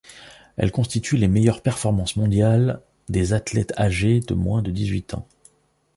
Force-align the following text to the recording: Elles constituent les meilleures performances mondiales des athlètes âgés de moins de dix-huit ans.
Elles 0.57 0.71
constituent 0.71 1.17
les 1.17 1.27
meilleures 1.27 1.61
performances 1.61 2.15
mondiales 2.15 2.81
des 3.07 3.33
athlètes 3.33 3.77
âgés 3.79 4.19
de 4.19 4.33
moins 4.33 4.63
de 4.63 4.71
dix-huit 4.71 5.13
ans. 5.13 5.27